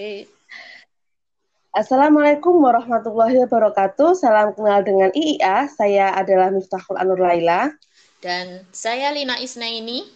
Oke. 0.00 0.32
Assalamualaikum 1.76 2.56
warahmatullahi 2.56 3.36
wabarakatuh. 3.44 4.16
Salam 4.16 4.56
kenal 4.56 4.80
dengan 4.80 5.12
IIA. 5.12 5.68
Saya 5.68 6.16
adalah 6.16 6.48
Miftahul 6.48 6.96
Anur 6.96 7.20
Laila. 7.20 7.68
Dan 8.24 8.64
saya 8.72 9.12
Lina 9.12 9.36
Isnaini. 9.36 10.08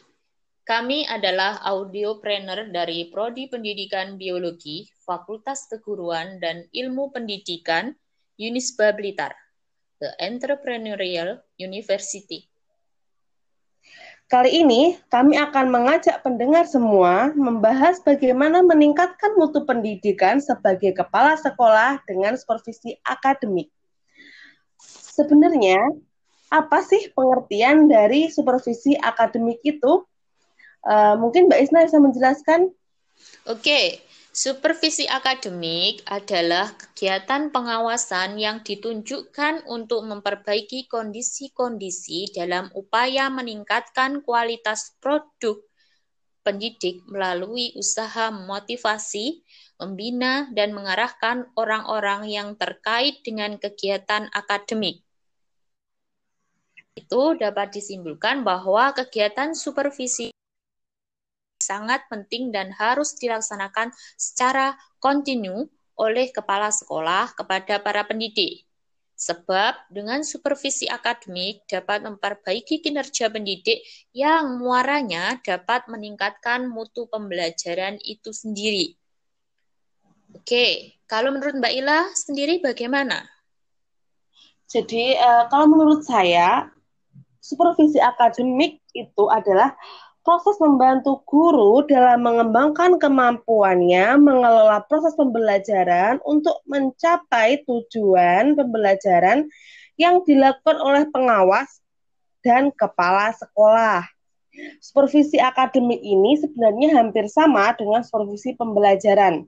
Kami 0.64 1.04
adalah 1.04 1.60
audiopreneur 1.68 2.72
dari 2.72 3.12
Prodi 3.12 3.44
Pendidikan 3.44 4.16
Biologi, 4.16 4.88
Fakultas 5.04 5.68
Keguruan 5.68 6.40
dan 6.40 6.64
Ilmu 6.72 7.12
Pendidikan, 7.12 7.92
Unisba 8.40 8.96
Blitar, 8.96 9.36
The 10.00 10.16
Entrepreneurial 10.16 11.44
University. 11.60 12.48
Kali 14.24 14.64
ini 14.64 14.96
kami 15.12 15.36
akan 15.36 15.68
mengajak 15.68 16.24
pendengar 16.24 16.64
semua 16.64 17.30
membahas 17.36 18.00
bagaimana 18.00 18.64
meningkatkan 18.64 19.36
mutu 19.36 19.68
pendidikan 19.68 20.40
sebagai 20.40 20.96
kepala 20.96 21.36
sekolah 21.36 22.00
dengan 22.08 22.32
supervisi 22.40 22.96
akademik. 23.04 23.68
Sebenarnya 25.14 25.76
apa 26.48 26.80
sih 26.80 27.12
pengertian 27.12 27.84
dari 27.84 28.32
supervisi 28.32 28.96
akademik 28.96 29.60
itu? 29.60 30.08
Uh, 30.84 31.16
mungkin 31.20 31.52
Mbak 31.52 31.60
Isna 31.60 31.84
bisa 31.84 32.00
menjelaskan? 32.00 32.72
Oke, 33.44 34.03
Supervisi 34.34 35.06
akademik 35.06 36.02
adalah 36.10 36.74
kegiatan 36.74 37.54
pengawasan 37.54 38.34
yang 38.34 38.66
ditunjukkan 38.66 39.62
untuk 39.70 40.02
memperbaiki 40.10 40.90
kondisi-kondisi 40.90 42.34
dalam 42.34 42.66
upaya 42.74 43.30
meningkatkan 43.30 44.26
kualitas 44.26 44.98
produk 44.98 45.62
pendidik 46.42 47.06
melalui 47.06 47.78
usaha 47.78 48.34
motivasi, 48.34 49.46
membina, 49.78 50.50
dan 50.50 50.74
mengarahkan 50.74 51.46
orang-orang 51.54 52.26
yang 52.26 52.58
terkait 52.58 53.22
dengan 53.22 53.54
kegiatan 53.54 54.34
akademik. 54.34 55.06
Itu 56.98 57.38
dapat 57.38 57.70
disimpulkan 57.70 58.42
bahwa 58.42 58.90
kegiatan 58.98 59.54
supervisi 59.54 60.34
sangat 61.64 62.04
penting 62.12 62.52
dan 62.52 62.68
harus 62.76 63.16
dilaksanakan 63.16 63.88
secara 64.20 64.76
kontinu 65.00 65.64
oleh 65.96 66.28
kepala 66.28 66.68
sekolah 66.68 67.32
kepada 67.32 67.80
para 67.80 68.04
pendidik. 68.04 68.68
Sebab 69.14 69.94
dengan 69.94 70.26
supervisi 70.26 70.90
akademik 70.90 71.64
dapat 71.70 72.02
memperbaiki 72.02 72.82
kinerja 72.82 73.30
pendidik 73.30 73.80
yang 74.10 74.58
muaranya 74.58 75.38
dapat 75.40 75.86
meningkatkan 75.86 76.66
mutu 76.66 77.06
pembelajaran 77.06 77.96
itu 78.02 78.34
sendiri. 78.34 78.98
Oke, 80.34 80.98
kalau 81.06 81.30
menurut 81.30 81.62
Mbak 81.62 81.74
Ila 81.78 82.10
sendiri 82.10 82.58
bagaimana? 82.58 83.22
Jadi 84.66 85.14
uh, 85.14 85.46
kalau 85.46 85.70
menurut 85.70 86.02
saya 86.02 86.66
supervisi 87.38 88.02
akademik 88.02 88.82
itu 88.98 89.24
adalah 89.30 89.78
proses 90.24 90.56
membantu 90.56 91.20
guru 91.28 91.84
dalam 91.84 92.24
mengembangkan 92.24 92.96
kemampuannya 92.96 94.16
mengelola 94.16 94.80
proses 94.88 95.12
pembelajaran 95.20 96.16
untuk 96.24 96.64
mencapai 96.64 97.60
tujuan 97.68 98.56
pembelajaran 98.56 99.44
yang 100.00 100.24
dilakukan 100.24 100.80
oleh 100.80 101.04
pengawas 101.12 101.84
dan 102.40 102.72
kepala 102.72 103.36
sekolah. 103.36 104.08
Supervisi 104.80 105.36
akademik 105.36 106.00
ini 106.00 106.40
sebenarnya 106.40 106.96
hampir 106.96 107.28
sama 107.28 107.76
dengan 107.76 108.00
supervisi 108.00 108.56
pembelajaran. 108.56 109.44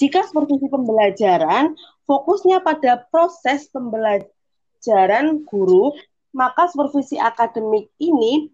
Jika 0.00 0.24
supervisi 0.24 0.72
pembelajaran 0.72 1.76
fokusnya 2.08 2.64
pada 2.64 3.04
proses 3.12 3.68
pembelajaran 3.68 5.44
guru, 5.44 5.92
maka 6.32 6.64
supervisi 6.72 7.20
akademik 7.20 7.92
ini 8.00 8.48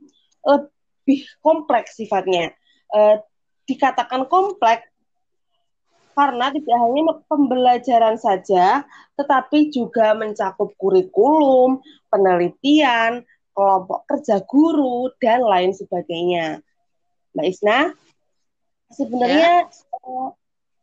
kompleks 1.42 1.96
sifatnya. 1.98 2.52
E, 2.90 3.00
dikatakan 3.70 4.26
kompleks 4.26 4.90
karena 6.20 6.52
tidak 6.52 6.76
hanya 6.84 7.02
pembelajaran 7.30 8.16
saja, 8.20 8.84
tetapi 9.16 9.72
juga 9.72 10.12
mencakup 10.12 10.74
kurikulum, 10.76 11.80
penelitian, 12.12 13.24
kelompok 13.56 14.04
kerja 14.04 14.42
guru, 14.44 15.08
dan 15.22 15.40
lain 15.40 15.72
sebagainya. 15.72 16.60
Mbak 17.32 17.46
Isna, 17.46 17.78
sebenarnya 18.90 19.64
ya. 19.64 19.96
uh, 20.02 20.34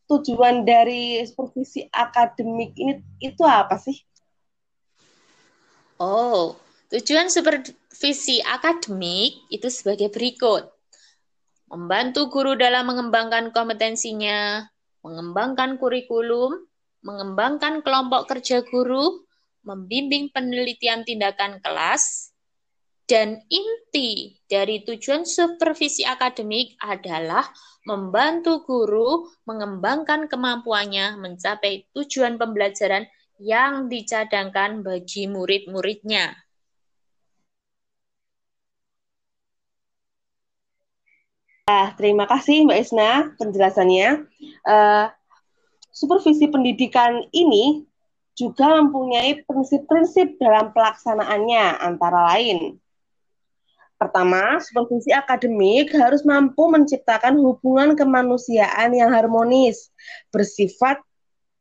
tujuan 0.07 0.63
dari 0.63 1.21
supervisi 1.27 1.85
akademik 1.91 2.73
ini 2.79 3.03
itu 3.19 3.43
apa 3.43 3.75
sih? 3.77 3.99
Oh, 5.99 6.55
tujuan 6.93 7.27
super, 7.27 7.59
visi 7.97 8.39
akademik 8.43 9.49
itu 9.51 9.67
sebagai 9.67 10.07
berikut. 10.13 10.69
Membantu 11.67 12.31
guru 12.31 12.55
dalam 12.55 12.87
mengembangkan 12.87 13.51
kompetensinya, 13.51 14.63
mengembangkan 15.03 15.75
kurikulum, 15.75 16.63
mengembangkan 17.03 17.83
kelompok 17.83 18.31
kerja 18.31 18.63
guru, 18.63 19.27
membimbing 19.67 20.31
penelitian 20.31 21.03
tindakan 21.03 21.59
kelas, 21.59 22.31
dan 23.07 23.43
inti 23.51 24.39
dari 24.47 24.83
tujuan 24.83 25.27
supervisi 25.27 26.07
akademik 26.07 26.79
adalah 26.79 27.43
membantu 27.87 28.63
guru 28.67 29.27
mengembangkan 29.47 30.27
kemampuannya 30.27 31.15
mencapai 31.15 31.87
tujuan 31.95 32.35
pembelajaran 32.35 33.07
yang 33.39 33.87
dicadangkan 33.87 34.83
bagi 34.83 35.31
murid-muridnya. 35.31 36.46
Ah, 41.67 41.91
terima 41.99 42.23
kasih 42.23 42.63
Mbak 42.63 42.79
Isna 42.79 43.11
penjelasannya. 43.35 44.23
Uh, 44.63 45.11
supervisi 45.91 46.47
pendidikan 46.47 47.27
ini 47.35 47.83
juga 48.39 48.79
mempunyai 48.79 49.43
prinsip-prinsip 49.43 50.39
dalam 50.39 50.71
pelaksanaannya, 50.71 51.83
antara 51.83 52.23
lain. 52.31 52.79
Pertama, 53.99 54.63
supervisi 54.63 55.11
akademik 55.11 55.91
harus 55.91 56.23
mampu 56.23 56.71
menciptakan 56.71 57.35
hubungan 57.35 57.99
kemanusiaan 57.99 58.95
yang 58.95 59.11
harmonis, 59.11 59.91
bersifat 60.31 61.03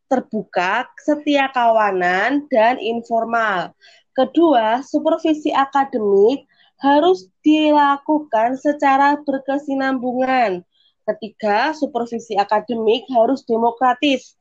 terbuka, 0.06 0.86
setia 1.02 1.50
kawanan, 1.50 2.46
dan 2.46 2.78
informal. 2.78 3.74
Kedua, 4.14 4.86
supervisi 4.86 5.50
akademik 5.50 6.46
harus 6.80 7.28
dilakukan 7.40 8.60
secara 8.60 9.16
berkesinambungan. 9.24 10.60
Ketiga, 11.06 11.70
supervisi 11.72 12.34
akademik 12.34 13.06
harus 13.14 13.46
demokratis. 13.46 14.34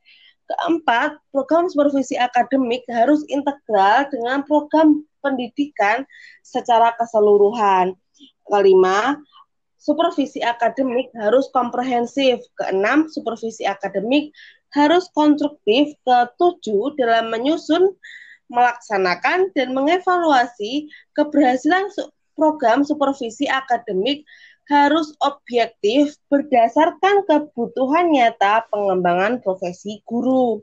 Keempat, 0.46 1.18
program 1.34 1.70
supervisi 1.70 2.18
akademik 2.18 2.86
harus 2.90 3.26
integral 3.30 4.06
dengan 4.14 4.46
program 4.46 5.06
pendidikan 5.22 6.06
secara 6.46 6.94
keseluruhan. 6.98 7.98
Kelima, 8.46 9.18
supervisi 9.78 10.42
akademik 10.42 11.10
harus 11.18 11.50
komprehensif. 11.54 12.42
Keenam, 12.58 13.10
supervisi 13.10 13.66
akademik 13.66 14.34
harus 14.74 15.10
konstruktif. 15.14 15.94
Ketujuh, 16.06 16.98
dalam 16.98 17.34
menyusun, 17.34 17.94
melaksanakan, 18.50 19.50
dan 19.58 19.74
mengevaluasi 19.74 20.90
keberhasilan 21.18 21.90
program 22.36 22.84
supervisi 22.84 23.50
akademik 23.50 24.28
harus 24.66 25.14
objektif 25.22 26.18
berdasarkan 26.30 27.26
kebutuhan 27.30 28.10
nyata 28.10 28.66
pengembangan 28.70 29.40
profesi 29.42 30.02
guru. 30.04 30.62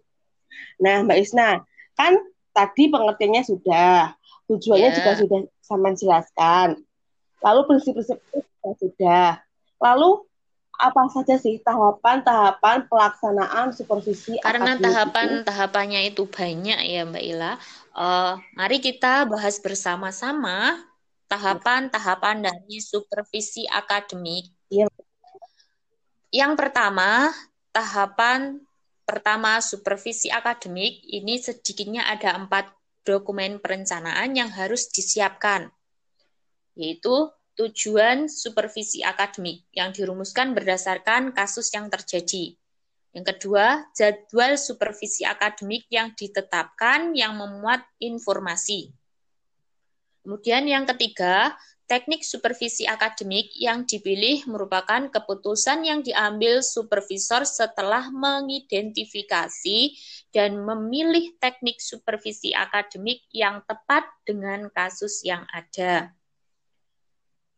Nah, 0.82 1.06
Mbak 1.06 1.18
Isna, 1.22 1.62
kan 1.94 2.18
tadi 2.50 2.90
pengertiannya 2.90 3.42
sudah, 3.46 4.12
tujuannya 4.50 4.90
yeah. 4.90 4.96
juga 4.98 5.12
sudah 5.16 5.40
sama 5.62 5.88
jelaskan. 5.94 6.82
Lalu 7.42 7.60
prinsip-prinsip 7.70 8.18
juga 8.22 8.70
sudah. 8.78 9.28
Lalu 9.78 10.10
apa 10.82 11.02
saja 11.14 11.38
sih 11.38 11.62
tahapan-tahapan 11.62 12.90
pelaksanaan 12.90 13.70
supervisi 13.70 14.42
Karena 14.42 14.74
tahapan-tahapannya 14.74 16.10
itu 16.10 16.26
banyak 16.26 16.80
ya 16.90 17.06
Mbak 17.06 17.24
Ila. 17.34 17.52
Uh, 17.94 18.34
mari 18.58 18.82
kita 18.82 19.30
bahas 19.30 19.62
bersama-sama 19.62 20.82
tahapan-tahapan 21.32 22.44
dari 22.44 22.76
supervisi 22.84 23.64
akademik. 23.64 24.52
Iya. 24.68 24.84
Yang 26.28 26.52
pertama, 26.60 27.32
tahapan 27.72 28.60
pertama 29.08 29.64
supervisi 29.64 30.28
akademik 30.28 31.00
ini 31.08 31.40
sedikitnya 31.40 32.04
ada 32.04 32.36
empat 32.36 32.68
dokumen 33.08 33.64
perencanaan 33.64 34.36
yang 34.36 34.52
harus 34.52 34.92
disiapkan, 34.92 35.72
yaitu 36.76 37.32
tujuan 37.56 38.28
supervisi 38.28 39.00
akademik 39.00 39.64
yang 39.72 39.92
dirumuskan 39.92 40.52
berdasarkan 40.52 41.32
kasus 41.32 41.72
yang 41.72 41.88
terjadi. 41.88 42.56
Yang 43.12 43.24
kedua, 43.36 43.92
jadwal 43.92 44.56
supervisi 44.56 45.24
akademik 45.28 45.84
yang 45.92 46.16
ditetapkan 46.16 47.12
yang 47.12 47.36
memuat 47.36 47.84
informasi. 48.00 48.92
Kemudian 50.22 50.70
yang 50.70 50.86
ketiga, 50.86 51.54
teknik 51.90 52.22
supervisi 52.22 52.86
akademik 52.86 53.50
yang 53.58 53.82
dipilih 53.82 54.46
merupakan 54.46 55.10
keputusan 55.10 55.82
yang 55.82 56.00
diambil 56.00 56.62
supervisor 56.62 57.42
setelah 57.42 58.06
mengidentifikasi 58.14 59.98
dan 60.30 60.62
memilih 60.62 61.34
teknik 61.42 61.82
supervisi 61.82 62.54
akademik 62.54 63.26
yang 63.34 63.66
tepat 63.66 64.06
dengan 64.22 64.70
kasus 64.70 65.26
yang 65.26 65.42
ada. 65.50 66.14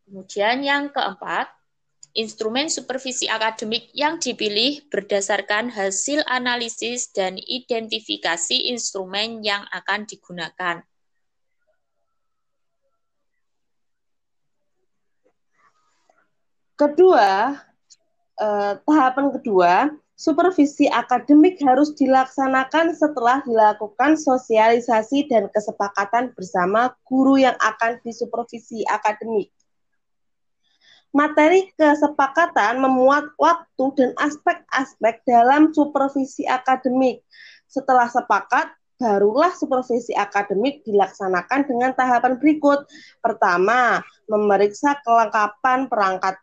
Kemudian 0.09 0.65
yang 0.65 0.89
keempat, 0.89 1.53
Instrumen 2.15 2.71
supervisi 2.71 3.27
akademik 3.27 3.91
yang 3.91 4.23
dipilih 4.23 4.87
berdasarkan 4.87 5.67
hasil 5.67 6.23
analisis 6.31 7.11
dan 7.11 7.35
identifikasi 7.35 8.71
instrumen 8.71 9.43
yang 9.43 9.67
akan 9.75 10.07
digunakan. 10.07 10.87
Kedua, 16.75 17.55
eh, 18.39 18.73
tahapan 18.83 19.27
kedua, 19.39 19.73
supervisi 20.19 20.91
akademik 20.91 21.63
harus 21.63 21.95
dilaksanakan 21.95 22.95
setelah 22.95 23.43
dilakukan 23.47 24.19
sosialisasi 24.19 25.31
dan 25.31 25.47
kesepakatan 25.55 26.35
bersama 26.35 26.91
guru 27.07 27.39
yang 27.39 27.55
akan 27.63 27.99
disupervisi 28.03 28.83
akademik 28.91 29.55
materi 31.15 31.71
kesepakatan 31.79 32.83
memuat 32.83 33.31
waktu 33.39 33.85
dan 33.95 34.11
aspek-aspek 34.19 35.23
dalam 35.23 35.71
supervisi 35.71 36.43
akademik. 36.43 37.23
Setelah 37.71 38.11
sepakat, 38.11 38.75
barulah 38.99 39.55
supervisi 39.55 40.11
akademik 40.19 40.83
dilaksanakan 40.83 41.71
dengan 41.71 41.95
tahapan 41.95 42.35
berikut. 42.43 42.91
Pertama, 43.23 44.03
memeriksa 44.27 44.99
kelengkapan 45.07 45.87
perangkat 45.87 46.35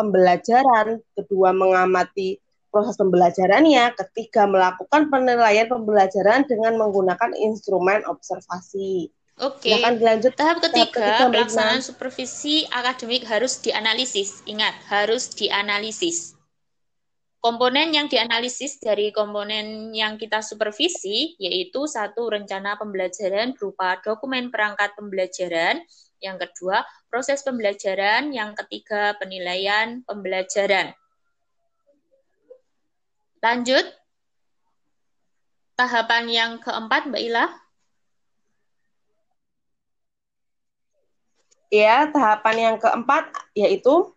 pembelajaran. 0.00 1.04
Kedua, 1.12 1.52
mengamati 1.52 2.40
proses 2.72 2.96
pembelajarannya. 2.96 3.92
Ketiga, 4.00 4.48
melakukan 4.48 5.12
penilaian 5.12 5.68
pembelajaran 5.68 6.48
dengan 6.48 6.80
menggunakan 6.80 7.36
instrumen 7.36 8.00
observasi. 8.08 9.12
Oke. 9.40 9.72
Okay. 9.72 9.96
dilanjut. 9.96 10.32
Tahap 10.36 10.60
ketiga, 10.64 10.88
Tahap 10.88 10.96
ketiga 10.96 11.32
pelaksanaan 11.32 11.84
supervisi 11.84 12.64
akademik 12.68 13.24
harus 13.28 13.60
dianalisis. 13.60 14.44
Ingat, 14.44 14.76
harus 14.88 15.32
dianalisis. 15.32 16.36
Komponen 17.40 17.88
yang 17.96 18.04
dianalisis 18.04 18.76
dari 18.84 19.16
komponen 19.16 19.96
yang 19.96 20.20
kita 20.20 20.44
supervisi 20.44 21.40
yaitu 21.40 21.88
satu 21.88 22.28
rencana 22.28 22.76
pembelajaran 22.76 23.56
berupa 23.56 23.96
dokumen 24.04 24.52
perangkat 24.52 24.92
pembelajaran, 24.92 25.80
yang 26.20 26.36
kedua 26.36 26.84
proses 27.08 27.40
pembelajaran, 27.42 28.30
yang 28.30 28.52
ketiga 28.54 29.16
penilaian 29.16 30.04
pembelajaran. 30.04 30.92
Lanjut. 33.40 33.84
Tahapan 35.74 36.24
yang 36.28 36.52
keempat, 36.60 37.08
Mbak 37.08 37.22
Ila. 37.32 37.44
Ya, 41.72 42.04
tahapan 42.12 42.56
yang 42.58 42.76
keempat 42.76 43.30
yaitu 43.54 44.12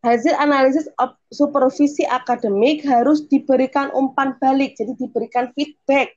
hasil 0.00 0.32
analisis 0.38 0.86
supervisi 1.28 2.06
akademik 2.06 2.86
harus 2.86 3.26
diberikan 3.26 3.90
umpan 3.92 4.38
balik, 4.38 4.78
jadi 4.78 4.94
diberikan 4.96 5.50
feedback. 5.52 6.16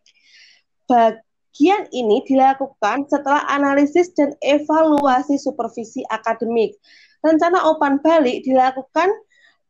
Bagian 1.51 1.83
ini 1.92 2.24
dilakukan 2.24 3.12
setelah 3.12 3.44
analisis 3.51 4.15
dan 4.15 4.31
evaluasi 4.39 5.36
supervisi 5.36 6.00
akademik. 6.07 6.80
Rencana 7.19 7.68
umpan 7.68 8.00
balik 8.00 8.48
dilakukan 8.48 9.12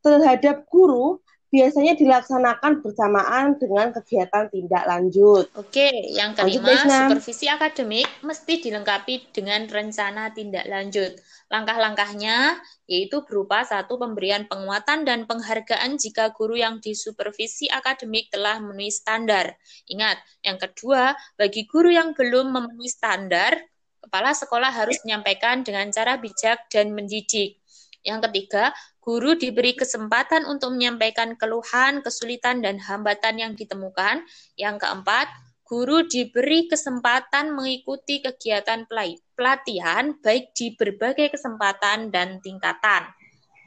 terhadap 0.06 0.62
guru 0.70 1.18
biasanya 1.52 2.00
dilaksanakan 2.00 2.80
bersamaan 2.80 3.60
dengan 3.60 3.92
kegiatan 3.92 4.48
tindak 4.48 4.88
lanjut. 4.88 5.52
Oke, 5.60 5.92
yang 6.16 6.32
kelima, 6.32 6.72
lanjut, 6.72 7.20
supervisi 7.20 7.46
akademik 7.52 8.08
mesti 8.24 8.54
dilengkapi 8.64 9.36
dengan 9.36 9.68
rencana 9.68 10.32
tindak 10.32 10.64
lanjut. 10.72 11.20
Langkah-langkahnya 11.52 12.56
yaitu 12.88 13.28
berupa 13.28 13.68
satu 13.68 14.00
pemberian 14.00 14.48
penguatan 14.48 15.04
dan 15.04 15.28
penghargaan 15.28 16.00
jika 16.00 16.32
guru 16.32 16.56
yang 16.56 16.80
disupervisi 16.80 17.68
akademik 17.68 18.32
telah 18.32 18.64
memenuhi 18.64 18.88
standar. 18.88 19.52
Ingat, 19.92 20.24
yang 20.48 20.56
kedua, 20.56 21.12
bagi 21.36 21.68
guru 21.68 21.92
yang 21.92 22.16
belum 22.16 22.56
memenuhi 22.56 22.88
standar, 22.88 23.60
kepala 24.00 24.32
sekolah 24.32 24.72
harus 24.72 25.04
menyampaikan 25.04 25.68
dengan 25.68 25.92
cara 25.92 26.16
bijak 26.16 26.72
dan 26.72 26.96
mendidik. 26.96 27.60
Yang 28.02 28.32
ketiga, 28.32 28.74
Guru 29.02 29.34
diberi 29.34 29.74
kesempatan 29.74 30.46
untuk 30.46 30.78
menyampaikan 30.78 31.34
keluhan, 31.34 32.06
kesulitan, 32.06 32.62
dan 32.62 32.78
hambatan 32.78 33.42
yang 33.42 33.58
ditemukan. 33.58 34.22
Yang 34.54 34.76
keempat, 34.86 35.26
guru 35.66 36.06
diberi 36.06 36.70
kesempatan 36.70 37.50
mengikuti 37.58 38.22
kegiatan 38.22 38.86
pelatihan 39.34 40.14
baik 40.22 40.54
di 40.54 40.78
berbagai 40.78 41.34
kesempatan 41.34 42.14
dan 42.14 42.38
tingkatan. 42.46 43.10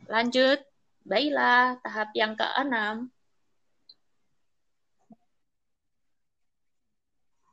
Lanjut, 0.07 0.63
baiklah 1.03 1.83
tahap 1.83 2.15
yang 2.15 2.39
keenam. 2.39 3.11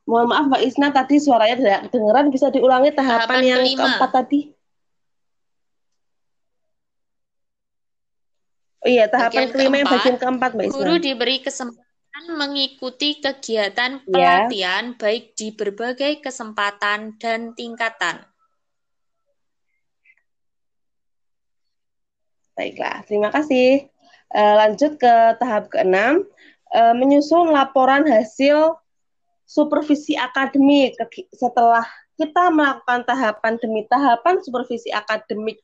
Mohon 0.06 0.26
maaf 0.28 0.44
Mbak 0.50 0.62
Isna 0.66 0.88
tadi 0.90 1.16
suaranya 1.16 1.56
tidak 1.56 1.80
kedengeran 1.88 2.26
bisa 2.28 2.46
diulangi 2.52 2.90
tahapan, 2.92 3.26
tahapan 3.26 3.42
yang 3.42 3.62
kelima. 3.64 3.78
keempat 3.80 4.10
tadi. 4.12 4.40
Oh 8.82 8.90
iya, 8.90 9.06
tahapan 9.06 9.30
bagian 9.30 9.50
kelima 9.54 9.74
yang 9.78 9.90
bagian 9.90 10.16
keempat, 10.18 10.50
Mbak 10.58 10.64
Isma. 10.66 10.74
Guru 10.74 10.94
diberi 10.98 11.36
kesempatan 11.38 12.24
mengikuti 12.34 13.22
kegiatan 13.22 14.02
iya. 14.02 14.06
pelatihan 14.10 14.84
ya. 14.90 14.96
baik 14.98 15.24
di 15.38 15.48
berbagai 15.54 16.12
kesempatan 16.18 17.14
dan 17.22 17.54
tingkatan. 17.54 18.26
Baiklah, 22.58 23.06
terima 23.06 23.30
kasih. 23.30 23.86
Uh, 24.34 24.54
lanjut 24.66 24.98
ke 24.98 25.14
tahap 25.38 25.70
keenam, 25.70 26.26
uh, 26.74 26.94
menyusun 26.98 27.54
laporan 27.54 28.02
hasil 28.08 28.76
supervisi 29.46 30.18
akademik 30.18 30.96
setelah 31.30 31.84
kita 32.16 32.48
melakukan 32.48 33.04
tahapan 33.04 33.60
demi 33.60 33.84
tahapan 33.86 34.40
supervisi 34.40 34.88
akademik 34.88 35.60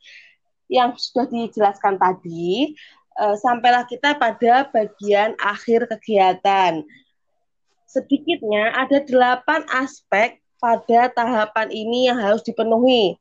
yang 0.68 0.92
sudah 1.00 1.24
dijelaskan 1.32 1.96
tadi, 1.96 2.76
uh, 3.18 3.36
sampailah 3.36 3.84
kita 3.84 4.14
pada 4.16 4.70
bagian 4.70 5.34
akhir 5.42 5.90
kegiatan. 5.90 6.86
Sedikitnya 7.90 8.72
ada 8.78 9.02
delapan 9.02 9.66
aspek 9.74 10.38
pada 10.62 11.10
tahapan 11.10 11.68
ini 11.74 12.06
yang 12.08 12.18
harus 12.18 12.40
dipenuhi. 12.46 13.18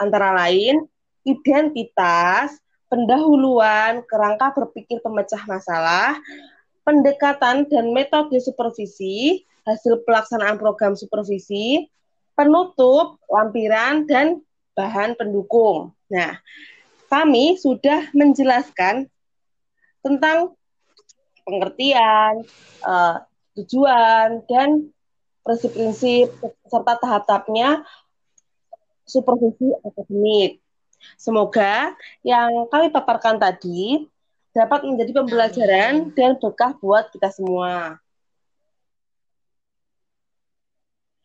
Antara 0.00 0.34
lain, 0.34 0.88
identitas, 1.22 2.56
pendahuluan, 2.88 4.02
kerangka 4.06 4.54
berpikir 4.54 5.00
pemecah 5.02 5.40
masalah, 5.46 6.18
pendekatan 6.86 7.66
dan 7.66 7.90
metode 7.90 8.38
supervisi, 8.38 9.42
hasil 9.64 10.04
pelaksanaan 10.04 10.60
program 10.60 10.94
supervisi, 10.94 11.88
penutup, 12.36 13.18
lampiran, 13.26 14.04
dan 14.04 14.44
bahan 14.76 15.16
pendukung. 15.16 15.94
Nah, 16.12 16.38
kami 17.08 17.56
sudah 17.56 18.10
menjelaskan 18.12 19.08
tentang 20.04 20.52
pengertian, 21.48 22.44
uh, 22.84 23.24
tujuan, 23.56 24.44
dan 24.44 24.92
prinsip-prinsip 25.44 26.32
serta 26.68 27.00
tahap-tahapnya 27.00 27.84
supervisi 29.04 29.72
akademik. 29.84 30.60
Semoga 31.20 31.92
yang 32.24 32.68
kami 32.72 32.88
paparkan 32.88 33.36
tadi 33.36 34.08
dapat 34.56 34.88
menjadi 34.88 35.12
pembelajaran 35.20 36.08
Amin. 36.08 36.14
dan 36.16 36.40
berkah 36.40 36.72
buat 36.80 37.12
kita 37.12 37.28
semua. 37.28 38.00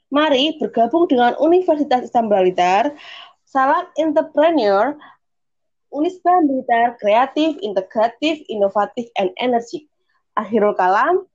Mari 0.09 0.57
bergabung 0.57 1.05
dengan 1.05 1.37
Universitas 1.37 2.09
Islam 2.09 2.33
Blitar, 2.33 2.97
Salam 3.45 3.85
Entrepreneur 3.93 4.97
Unisba 5.89 6.45
Blitar 6.45 7.01
kreatif, 7.01 7.57
integratif, 7.65 8.45
inovatif, 8.45 9.09
and 9.17 9.33
energi. 9.41 9.89
Akhirul 10.37 10.77
kalam. 10.77 11.25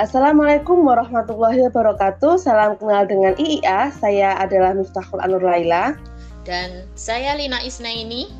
Assalamualaikum 0.00 0.80
warahmatullahi 0.80 1.68
wabarakatuh. 1.68 2.40
Salam 2.40 2.80
kenal 2.80 3.04
dengan 3.04 3.36
IIA. 3.36 3.92
Saya 3.92 4.40
adalah 4.40 4.72
Miftahul 4.72 5.20
Anur 5.20 5.44
Laila. 5.44 5.92
Dan 6.48 6.88
saya 6.96 7.36
Lina 7.36 7.60
Isna 7.60 7.92
ini, 7.92 8.32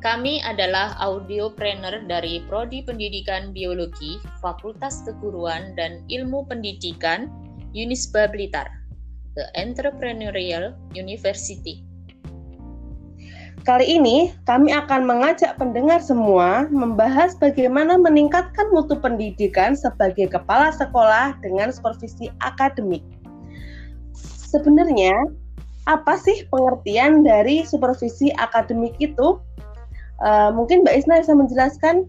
kami 0.00 0.40
adalah 0.40 0.96
audiopreneur 1.04 2.08
dari 2.08 2.40
Prodi 2.48 2.80
Pendidikan 2.80 3.52
Biologi, 3.52 4.16
Fakultas 4.40 5.04
Keguruan 5.04 5.76
dan 5.76 6.00
Ilmu 6.08 6.48
Pendidikan, 6.48 7.28
Unisba 7.76 8.32
Blitar, 8.32 8.72
The 9.36 9.52
Entrepreneurial 9.52 10.72
University. 10.96 11.84
Kali 13.68 14.00
ini 14.00 14.32
kami 14.48 14.72
akan 14.72 15.04
mengajak 15.04 15.58
pendengar 15.60 16.00
semua 16.00 16.70
membahas 16.72 17.36
bagaimana 17.36 18.00
meningkatkan 18.00 18.72
mutu 18.72 18.96
pendidikan 18.96 19.76
sebagai 19.76 20.32
kepala 20.32 20.72
sekolah 20.72 21.36
dengan 21.44 21.68
supervisi 21.68 22.32
akademik. 22.40 23.04
Sebenarnya, 24.48 25.28
apa 25.84 26.16
sih 26.16 26.48
pengertian 26.48 27.26
dari 27.26 27.66
supervisi 27.66 28.32
akademik 28.40 28.96
itu? 29.02 29.36
Uh, 30.24 30.48
mungkin 30.54 30.80
Mbak 30.80 31.04
Isna 31.04 31.20
bisa 31.20 31.34
menjelaskan? 31.36 32.08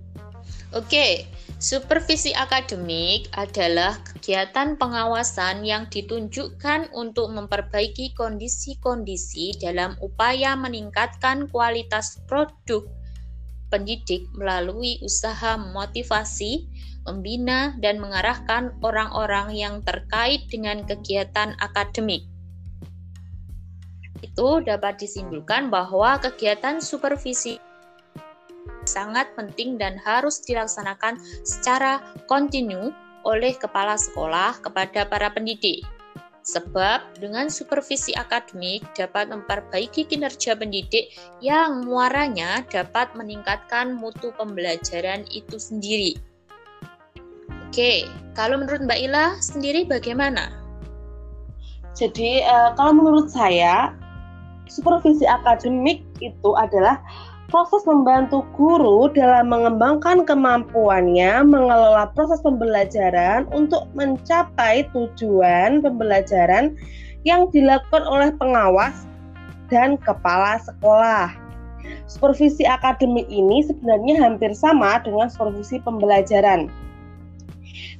Oke, 0.72 1.28
Supervisi 1.58 2.38
akademik 2.38 3.34
adalah 3.34 3.98
kegiatan 4.06 4.78
pengawasan 4.78 5.66
yang 5.66 5.90
ditunjukkan 5.90 6.94
untuk 6.94 7.34
memperbaiki 7.34 8.14
kondisi-kondisi 8.14 9.58
dalam 9.58 9.98
upaya 9.98 10.54
meningkatkan 10.54 11.50
kualitas 11.50 12.22
produk 12.30 12.86
pendidik 13.74 14.30
melalui 14.38 15.02
usaha 15.02 15.58
motivasi, 15.58 16.70
membina, 17.10 17.74
dan 17.82 17.98
mengarahkan 17.98 18.78
orang-orang 18.86 19.58
yang 19.58 19.82
terkait 19.82 20.46
dengan 20.54 20.86
kegiatan 20.86 21.58
akademik. 21.58 22.30
Itu 24.22 24.62
dapat 24.62 25.02
disimpulkan 25.02 25.74
bahwa 25.74 26.22
kegiatan 26.22 26.86
supervisi 26.86 27.58
sangat 28.98 29.30
penting 29.38 29.78
dan 29.78 30.02
harus 30.02 30.42
dilaksanakan 30.42 31.22
secara 31.46 32.02
kontinu 32.26 32.90
oleh 33.30 33.54
kepala 33.54 33.94
sekolah 33.94 34.58
kepada 34.66 35.06
para 35.06 35.30
pendidik. 35.30 35.86
Sebab 36.48 37.20
dengan 37.20 37.52
supervisi 37.52 38.16
akademik 38.16 38.82
dapat 38.96 39.30
memperbaiki 39.30 40.08
kinerja 40.08 40.56
pendidik 40.56 41.14
yang 41.44 41.84
muaranya 41.86 42.64
dapat 42.72 43.12
meningkatkan 43.14 43.94
mutu 43.94 44.34
pembelajaran 44.40 45.28
itu 45.30 45.60
sendiri. 45.60 46.16
Oke, 47.68 48.08
kalau 48.32 48.64
menurut 48.64 48.88
Mbak 48.88 49.00
Ila 49.12 49.36
sendiri 49.44 49.84
bagaimana? 49.84 50.56
Jadi 52.00 52.48
uh, 52.48 52.72
kalau 52.80 52.96
menurut 52.96 53.28
saya 53.28 53.92
supervisi 54.72 55.28
akademik 55.28 56.00
itu 56.24 56.50
adalah 56.56 56.96
proses 57.48 57.88
membantu 57.88 58.44
guru 58.60 59.08
dalam 59.16 59.48
mengembangkan 59.48 60.28
kemampuannya 60.28 61.48
mengelola 61.48 62.12
proses 62.12 62.44
pembelajaran 62.44 63.48
untuk 63.56 63.88
mencapai 63.96 64.84
tujuan 64.92 65.80
pembelajaran 65.80 66.76
yang 67.24 67.48
dilakukan 67.56 68.04
oleh 68.04 68.36
pengawas 68.36 69.08
dan 69.72 69.96
kepala 70.04 70.60
sekolah. 70.60 71.32
Supervisi 72.08 72.68
akademik 72.68 73.28
ini 73.32 73.64
sebenarnya 73.64 74.20
hampir 74.20 74.52
sama 74.52 75.00
dengan 75.08 75.32
supervisi 75.32 75.80
pembelajaran. 75.80 76.68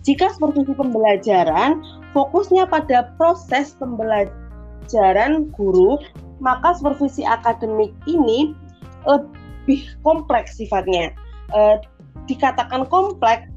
Jika 0.04 0.28
supervisi 0.36 0.76
pembelajaran 0.76 1.80
fokusnya 2.12 2.68
pada 2.68 3.16
proses 3.16 3.76
pembelajaran 3.80 5.48
guru, 5.56 6.00
maka 6.44 6.76
supervisi 6.76 7.24
akademik 7.24 7.96
ini 8.08 8.52
lebih 9.06 9.86
kompleks 10.02 10.58
sifatnya. 10.58 11.14
E, 11.54 11.60
dikatakan 12.26 12.90
kompleks 12.90 13.52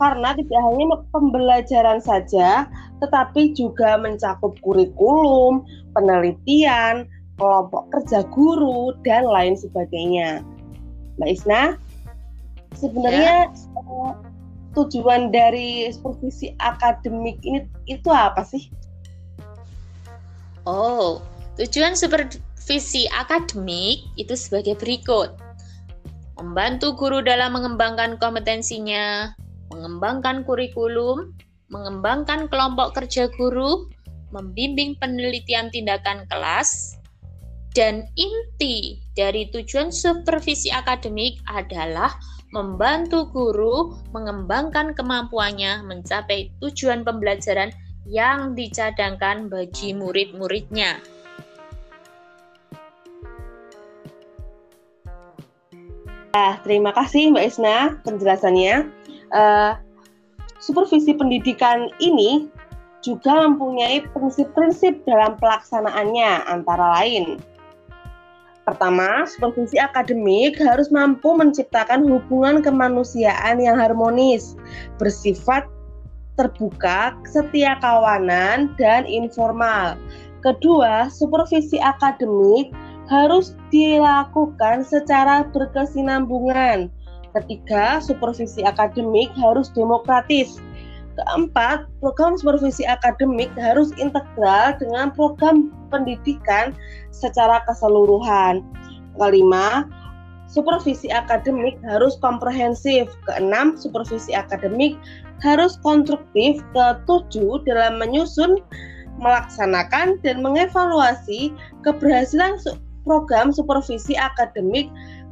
karena 0.00 0.32
tidak 0.32 0.60
hanya 0.64 0.96
pembelajaran 1.12 2.00
saja, 2.00 2.64
tetapi 3.04 3.52
juga 3.52 4.00
mencakup 4.00 4.56
kurikulum, 4.64 5.60
penelitian, 5.92 7.04
kelompok 7.36 7.84
kerja 7.92 8.24
guru, 8.32 8.96
dan 9.04 9.28
lain 9.28 9.60
sebagainya. 9.60 10.40
Mbak 11.20 11.28
Isna, 11.36 11.62
sebenarnya 12.80 13.52
ya. 13.52 13.76
Eh, 13.76 14.12
tujuan 14.72 15.28
dari 15.28 15.92
supervisi 15.92 16.56
akademik 16.64 17.36
ini 17.44 17.68
itu 17.84 18.08
apa 18.08 18.40
sih? 18.40 18.72
Oh, 20.64 21.20
tujuan 21.60 21.92
super 21.92 22.24
visi 22.70 23.10
akademik 23.10 24.06
itu 24.14 24.38
sebagai 24.38 24.78
berikut. 24.78 25.34
Membantu 26.38 26.94
guru 26.94 27.18
dalam 27.18 27.58
mengembangkan 27.58 28.14
kompetensinya, 28.22 29.34
mengembangkan 29.74 30.46
kurikulum, 30.46 31.34
mengembangkan 31.66 32.46
kelompok 32.46 32.94
kerja 32.94 33.26
guru, 33.34 33.90
membimbing 34.30 34.94
penelitian 35.02 35.66
tindakan 35.74 36.30
kelas, 36.30 36.94
dan 37.74 38.06
inti 38.14 39.02
dari 39.18 39.50
tujuan 39.50 39.90
supervisi 39.90 40.70
akademik 40.70 41.42
adalah 41.50 42.14
membantu 42.54 43.26
guru 43.34 43.98
mengembangkan 44.14 44.94
kemampuannya 44.94 45.82
mencapai 45.90 46.54
tujuan 46.62 47.02
pembelajaran 47.02 47.74
yang 48.06 48.54
dicadangkan 48.54 49.50
bagi 49.50 49.90
murid-muridnya. 49.90 51.19
Nah, 56.30 56.62
terima 56.62 56.94
kasih 56.94 57.34
Mbak 57.34 57.44
Isna 57.46 57.76
penjelasannya. 58.06 58.86
Uh, 59.34 59.74
supervisi 60.62 61.14
pendidikan 61.14 61.90
ini 61.98 62.46
juga 63.02 63.48
mempunyai 63.48 64.04
prinsip-prinsip 64.14 65.02
dalam 65.08 65.34
pelaksanaannya, 65.40 66.46
antara 66.46 67.00
lain. 67.00 67.40
Pertama, 68.62 69.26
supervisi 69.26 69.80
akademik 69.80 70.60
harus 70.62 70.92
mampu 70.94 71.34
menciptakan 71.34 72.06
hubungan 72.06 72.62
kemanusiaan 72.62 73.58
yang 73.58 73.74
harmonis, 73.74 74.54
bersifat 75.00 75.66
terbuka, 76.38 77.16
setia 77.26 77.74
kawanan, 77.82 78.70
dan 78.78 79.08
informal. 79.08 79.98
Kedua, 80.46 81.10
supervisi 81.10 81.82
akademik 81.82 82.70
harus 83.10 83.58
dilakukan 83.74 84.86
secara 84.86 85.42
berkesinambungan. 85.50 86.88
Ketiga, 87.34 87.98
supervisi 87.98 88.62
akademik 88.62 89.30
harus 89.34 89.70
demokratis. 89.74 90.62
Keempat, 91.18 91.90
program 91.98 92.38
supervisi 92.38 92.86
akademik 92.86 93.50
harus 93.58 93.90
integral 93.98 94.78
dengan 94.78 95.10
program 95.12 95.74
pendidikan 95.90 96.72
secara 97.10 97.60
keseluruhan. 97.66 98.62
Kelima, 99.18 99.90
supervisi 100.46 101.10
akademik 101.10 101.78
harus 101.86 102.14
komprehensif. 102.22 103.10
Keenam, 103.26 103.74
supervisi 103.74 104.34
akademik 104.34 104.94
harus 105.42 105.78
konstruktif. 105.82 106.62
Ketujuh, 106.74 107.62
dalam 107.66 107.98
menyusun, 107.98 108.62
melaksanakan, 109.18 110.18
dan 110.22 110.42
mengevaluasi 110.42 111.52
keberhasilan 111.82 112.58
program 113.02 113.50
supervisi 113.54 114.14
akademik 114.18 114.88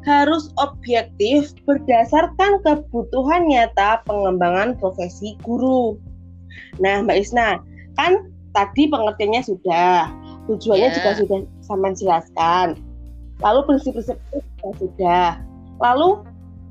harus 0.06 0.54
objektif 0.56 1.52
berdasarkan 1.68 2.62
kebutuhan 2.64 3.44
nyata 3.50 4.00
pengembangan 4.08 4.78
profesi 4.78 5.36
guru. 5.44 5.98
Nah, 6.80 7.04
Mbak 7.04 7.18
Isna, 7.18 7.60
kan 7.98 8.30
tadi 8.56 8.88
pengertiannya 8.88 9.42
sudah, 9.44 10.08
tujuannya 10.48 10.88
yeah. 10.88 10.96
juga 10.96 11.10
sudah 11.18 11.38
sama 11.66 11.88
jelaskan. 11.92 12.78
Lalu 13.44 13.60
prinsip-prinsip 13.68 14.18
juga 14.18 14.70
sudah. 14.80 15.28
Lalu 15.78 16.24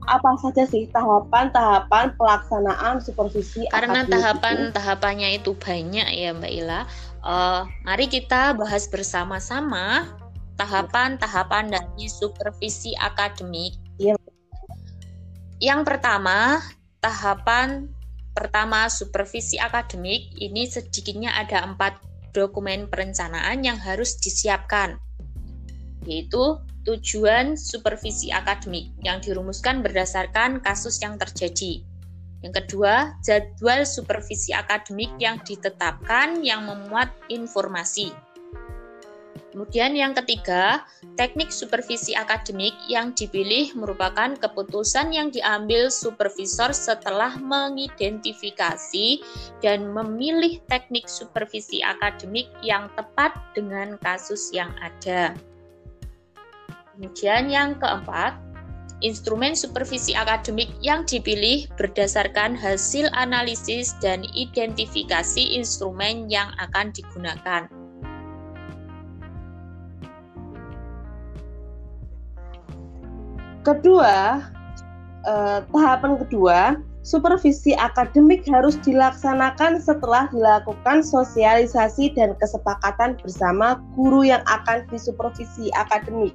apa 0.07 0.39
saja 0.39 0.63
sih 0.63 0.87
tahapan-tahapan 0.95 2.15
pelaksanaan 2.15 3.03
supervisi 3.03 3.67
Karena 3.75 4.07
tahapan-tahapannya 4.07 5.43
itu 5.43 5.51
banyak 5.51 6.07
ya 6.15 6.31
Mbak 6.31 6.51
Ila. 6.63 6.81
Uh, 7.27 7.67
mari 7.83 8.07
kita 8.07 8.55
bahas 8.55 8.87
bersama-sama 8.87 10.07
tahapan-tahapan 10.57 11.71
dari 11.71 12.05
supervisi 12.09 12.97
akademik. 12.97 13.77
Ya. 14.01 14.17
Yang 15.61 15.81
pertama, 15.89 16.61
tahapan 17.01 17.89
pertama 18.33 18.85
supervisi 18.89 19.57
akademik 19.57 20.29
ini 20.37 20.69
sedikitnya 20.69 21.33
ada 21.33 21.65
empat 21.65 21.97
dokumen 22.33 22.85
perencanaan 22.85 23.65
yang 23.65 23.81
harus 23.81 24.17
disiapkan, 24.21 25.01
yaitu 26.05 26.61
tujuan 26.85 27.57
supervisi 27.57 28.29
akademik 28.29 28.93
yang 29.01 29.17
dirumuskan 29.17 29.81
berdasarkan 29.81 30.61
kasus 30.61 31.01
yang 31.01 31.17
terjadi. 31.17 31.81
Yang 32.45 32.53
kedua, 32.61 33.17
jadwal 33.25 33.81
supervisi 33.81 34.53
akademik 34.53 35.09
yang 35.17 35.41
ditetapkan 35.41 36.45
yang 36.45 36.69
memuat 36.69 37.09
informasi 37.33 38.13
Kemudian 39.57 39.97
yang 39.97 40.13
ketiga, 40.13 40.85
teknik 41.17 41.49
supervisi 41.49 42.13
akademik 42.13 42.77
yang 42.85 43.09
dipilih 43.17 43.73
merupakan 43.73 44.37
keputusan 44.37 45.09
yang 45.09 45.33
diambil 45.33 45.89
supervisor 45.89 46.69
setelah 46.77 47.33
mengidentifikasi 47.41 49.17
dan 49.65 49.89
memilih 49.89 50.61
teknik 50.69 51.09
supervisi 51.09 51.81
akademik 51.81 52.45
yang 52.61 52.85
tepat 52.93 53.33
dengan 53.57 53.97
kasus 53.97 54.53
yang 54.53 54.69
ada. 54.77 55.33
Kemudian 56.93 57.49
yang 57.49 57.81
keempat, 57.81 58.37
instrumen 59.01 59.57
supervisi 59.57 60.13
akademik 60.13 60.69
yang 60.85 61.01
dipilih 61.01 61.65
berdasarkan 61.81 62.53
hasil 62.53 63.09
analisis 63.17 63.97
dan 64.05 64.21
identifikasi 64.37 65.41
instrumen 65.57 66.29
yang 66.29 66.53
akan 66.61 66.93
digunakan. 66.93 67.65
Kedua, 73.67 74.47
eh, 75.27 75.59
tahapan 75.75 76.15
kedua, 76.23 76.79
supervisi 77.03 77.75
akademik 77.75 78.47
harus 78.47 78.79
dilaksanakan 78.79 79.83
setelah 79.83 80.31
dilakukan 80.31 81.03
sosialisasi 81.03 82.15
dan 82.15 82.31
kesepakatan 82.39 83.19
bersama 83.19 83.83
guru 83.99 84.23
yang 84.23 84.39
akan 84.47 84.87
disupervisi 84.87 85.67
akademik. 85.75 86.31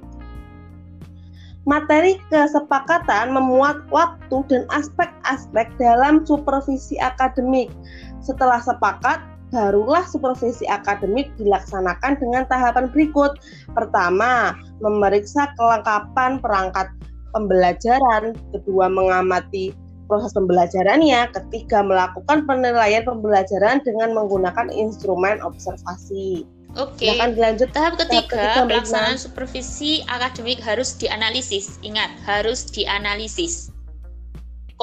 Materi 1.65 2.21
kesepakatan 2.29 3.33
memuat 3.33 3.81
waktu 3.89 4.37
dan 4.45 4.69
aspek-aspek 4.69 5.73
dalam 5.81 6.21
supervisi 6.29 7.01
akademik. 7.01 7.73
Setelah 8.21 8.61
sepakat, 8.61 9.25
barulah 9.49 10.05
supervisi 10.05 10.69
akademik 10.69 11.33
dilaksanakan 11.41 12.13
dengan 12.21 12.45
tahapan 12.45 12.93
berikut. 12.93 13.41
Pertama, 13.73 14.53
memeriksa 14.85 15.49
kelengkapan 15.57 16.37
perangkat 16.37 16.93
pembelajaran, 17.33 18.37
kedua 18.53 18.87
mengamati 18.87 19.73
proses 20.07 20.31
pembelajarannya, 20.37 21.31
ketiga 21.33 21.81
melakukan 21.81 22.45
penilaian 22.45 23.01
pembelajaran 23.07 23.81
dengan 23.81 24.13
menggunakan 24.13 24.69
instrumen 24.69 25.41
observasi. 25.41 26.45
Oke. 26.73 27.05
Okay. 27.05 27.33
dilanjut. 27.37 27.69
Tahap 27.69 28.01
ketiga, 28.01 28.33
Tahap 28.33 28.65
ketiga 28.65 28.69
pelaksanaan 28.69 29.17
supervisi 29.21 30.01
akademik 30.09 30.57
harus 30.61 30.97
dianalisis. 30.97 31.77
Ingat, 31.85 32.09
harus 32.25 32.65
dianalisis. 32.69 33.69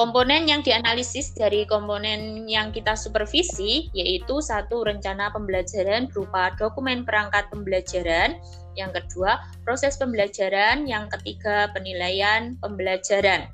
Komponen 0.01 0.49
yang 0.49 0.65
dianalisis 0.65 1.29
dari 1.29 1.61
komponen 1.69 2.49
yang 2.49 2.73
kita 2.73 2.97
supervisi 2.97 3.93
yaitu 3.93 4.41
satu 4.41 4.81
rencana 4.81 5.29
pembelajaran 5.29 6.09
berupa 6.09 6.57
dokumen 6.57 7.05
perangkat 7.05 7.45
pembelajaran, 7.53 8.41
yang 8.73 8.89
kedua 8.89 9.37
proses 9.61 10.01
pembelajaran, 10.01 10.89
yang 10.89 11.05
ketiga 11.05 11.69
penilaian 11.77 12.57
pembelajaran. 12.65 13.45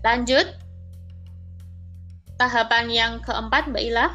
Lanjut. 0.00 0.56
Tahapan 2.40 2.88
yang 2.88 3.12
keempat 3.20 3.68
Mbak 3.68 3.82
Ila. 3.92 4.06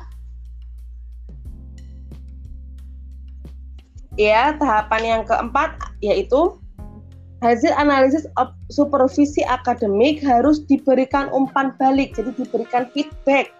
Ya, 4.17 4.57
tahapan 4.57 5.01
yang 5.05 5.21
keempat 5.29 5.77
yaitu 6.01 6.62
hasil 7.43 7.75
analisis 7.75 8.23
supervisi 8.71 9.43
akademik 9.43 10.23
harus 10.23 10.63
diberikan 10.71 11.27
umpan 11.35 11.75
balik, 11.75 12.15
jadi 12.15 12.31
diberikan 12.39 12.87
feedback. 12.95 13.51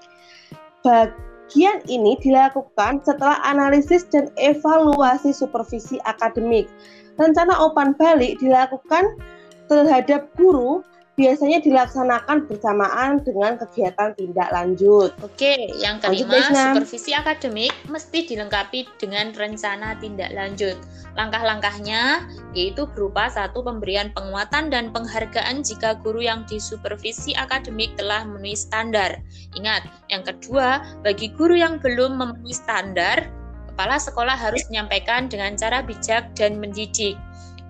Bagian 0.88 1.84
ini 1.92 2.16
dilakukan 2.24 3.04
setelah 3.04 3.44
analisis 3.44 4.08
dan 4.08 4.32
evaluasi 4.40 5.36
supervisi 5.36 6.00
akademik. 6.08 6.72
Rencana 7.20 7.60
umpan 7.60 7.92
balik 8.00 8.40
dilakukan 8.40 9.20
terhadap 9.68 10.32
guru 10.40 10.80
biasanya 11.14 11.62
dilaksanakan 11.62 12.50
bersamaan 12.50 13.22
dengan 13.22 13.62
kegiatan 13.62 14.18
tindak 14.18 14.50
lanjut. 14.50 15.14
Oke, 15.22 15.70
yang 15.78 16.02
kelima, 16.02 16.42
supervisi 16.50 17.14
akademik 17.14 17.74
mesti 17.86 18.26
dilengkapi 18.26 18.90
dengan 18.98 19.30
rencana 19.38 19.94
tindak 20.02 20.34
lanjut. 20.34 20.74
Langkah-langkahnya 21.14 22.26
yaitu 22.58 22.90
berupa 22.90 23.30
satu 23.30 23.62
pemberian 23.62 24.10
penguatan 24.18 24.74
dan 24.74 24.90
penghargaan 24.90 25.62
jika 25.62 25.94
guru 26.02 26.26
yang 26.26 26.42
disupervisi 26.50 27.38
akademik 27.38 27.94
telah 27.94 28.26
memenuhi 28.26 28.58
standar. 28.58 29.22
Ingat, 29.54 29.86
yang 30.10 30.26
kedua, 30.26 30.82
bagi 31.06 31.30
guru 31.38 31.54
yang 31.54 31.78
belum 31.78 32.18
memenuhi 32.18 32.58
standar, 32.58 33.30
kepala 33.70 34.02
sekolah 34.02 34.34
harus 34.34 34.66
menyampaikan 34.74 35.30
dengan 35.30 35.54
cara 35.54 35.86
bijak 35.86 36.34
dan 36.34 36.58
mendidik. 36.58 37.14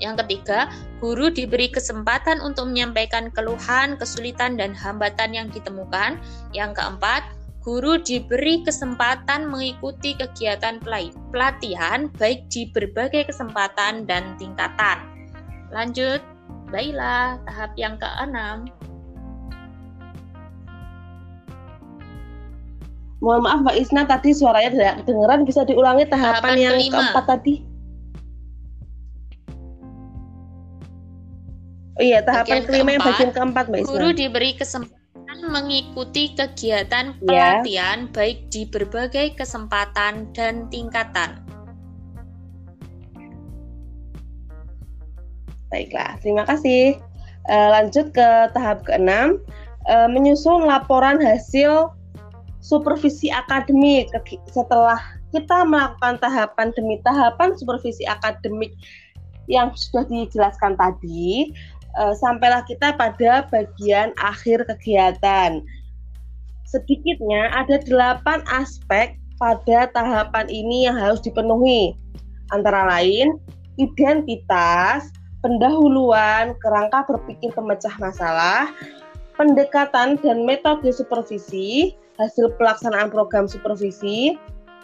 Yang 0.04 0.28
ketiga, 0.28 0.68
guru 1.00 1.32
diberi 1.32 1.72
kesempatan 1.72 2.44
untuk 2.44 2.68
menyampaikan 2.68 3.32
keluhan, 3.32 3.96
kesulitan, 3.96 4.60
dan 4.60 4.76
hambatan 4.76 5.32
yang 5.32 5.48
ditemukan. 5.48 6.20
Yang 6.52 6.76
keempat, 6.76 7.24
guru 7.64 7.96
diberi 8.04 8.68
kesempatan 8.68 9.48
mengikuti 9.48 10.12
kegiatan 10.20 10.84
pelatihan 11.32 12.12
baik 12.20 12.52
di 12.52 12.68
berbagai 12.76 13.32
kesempatan 13.32 14.04
dan 14.04 14.36
tingkatan. 14.36 15.08
Lanjut, 15.72 16.20
baiklah 16.68 17.40
tahap 17.48 17.72
yang 17.80 17.96
keenam. 17.96 18.68
Mohon 23.24 23.42
maaf 23.48 23.60
Mbak 23.64 23.78
Isna 23.80 24.04
tadi 24.04 24.36
suaranya 24.36 24.70
tidak 24.76 24.94
kedengeran 25.00 25.48
bisa 25.48 25.64
diulangi 25.64 26.04
tahapan, 26.12 26.44
tahapan 26.44 26.60
yang 26.60 26.76
kelima. 26.76 26.96
keempat 27.00 27.26
tadi. 27.32 27.73
Iya, 32.04 32.20
tahapan 32.22 32.44
bagian 32.44 32.64
kelima 32.68 32.84
keempat, 32.84 32.94
yang 32.94 33.08
bagian 33.08 33.32
keempat, 33.32 33.64
Mbak 33.72 33.82
Guru 33.88 34.10
diberi 34.12 34.52
kesempatan 34.60 35.38
mengikuti 35.48 36.24
kegiatan 36.36 37.06
iya. 37.16 37.20
pelatihan 37.24 38.00
yeah. 38.06 38.12
baik 38.12 38.38
di 38.52 38.62
berbagai 38.68 39.40
kesempatan 39.40 40.28
dan 40.36 40.68
tingkatan. 40.68 41.40
Baiklah, 45.72 46.22
terima 46.22 46.46
kasih. 46.46 47.02
Uh, 47.50 47.70
lanjut 47.74 48.14
ke 48.14 48.28
tahap 48.54 48.86
keenam, 48.86 49.42
uh, 49.90 50.08
menyusun 50.08 50.70
laporan 50.70 51.18
hasil 51.20 51.92
supervisi 52.64 53.28
akademik 53.28 54.08
setelah 54.48 55.02
kita 55.36 55.66
melakukan 55.68 56.22
tahapan 56.22 56.72
demi 56.78 57.02
tahapan 57.04 57.52
supervisi 57.58 58.08
akademik 58.08 58.72
yang 59.52 59.76
sudah 59.76 60.08
dijelaskan 60.08 60.80
tadi, 60.80 61.52
uh, 61.98 62.14
sampailah 62.18 62.66
kita 62.66 62.94
pada 62.98 63.46
bagian 63.50 64.14
akhir 64.22 64.66
kegiatan. 64.70 65.62
Sedikitnya 66.66 67.54
ada 67.54 67.78
delapan 67.86 68.42
aspek 68.50 69.18
pada 69.38 69.90
tahapan 69.94 70.50
ini 70.50 70.90
yang 70.90 70.98
harus 70.98 71.22
dipenuhi. 71.22 71.94
Antara 72.50 72.86
lain, 72.90 73.38
identitas, 73.78 75.10
pendahuluan, 75.46 76.58
kerangka 76.64 77.06
berpikir 77.10 77.54
pemecah 77.54 77.94
masalah, 78.02 78.72
pendekatan 79.38 80.18
dan 80.22 80.48
metode 80.48 80.90
supervisi, 80.90 81.94
hasil 82.18 82.54
pelaksanaan 82.58 83.10
program 83.10 83.46
supervisi, 83.50 84.38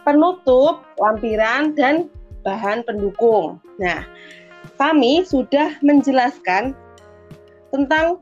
penutup, 0.03 0.81
lampiran, 0.97 1.73
dan 1.77 2.09
bahan 2.41 2.81
pendukung. 2.83 3.61
Nah, 3.77 4.03
kami 4.75 5.23
sudah 5.23 5.77
menjelaskan 5.85 6.73
tentang 7.69 8.21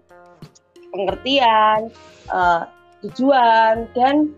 pengertian, 0.91 1.91
uh, 2.31 2.67
tujuan, 3.05 3.87
dan 3.93 4.31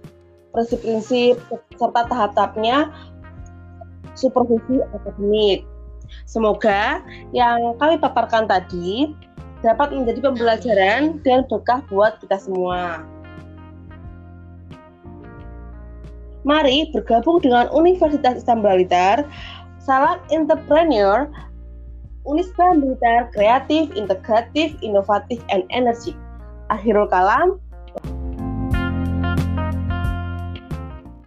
prinsip-prinsip 0.54 1.38
serta 1.78 2.10
tahap-tahapnya 2.10 2.90
supervisi 4.18 4.82
akademik. 4.94 5.64
Semoga 6.26 7.06
yang 7.32 7.78
kami 7.78 8.02
paparkan 8.02 8.50
tadi 8.50 9.14
dapat 9.62 9.94
menjadi 9.94 10.20
pembelajaran 10.26 11.22
dan 11.22 11.46
berkah 11.46 11.84
buat 11.92 12.18
kita 12.24 12.42
semua. 12.42 13.06
Mari 16.48 16.90
bergabung 16.96 17.44
dengan 17.44 17.68
Universitas 17.76 18.42
Islam 18.42 18.64
Blitar, 18.64 19.28
Salam 19.78 20.18
Entrepreneur 20.32 21.28
Unisba 22.30 22.78
Militer 22.78 23.34
Kreatif, 23.34 23.90
Integratif, 23.98 24.78
Inovatif, 24.86 25.42
and 25.50 25.66
Energi. 25.74 26.14
Akhirul 26.70 27.10
kalam, 27.10 27.58